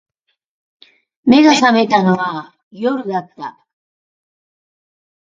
[1.25, 3.63] 眼が覚めたのは夜だった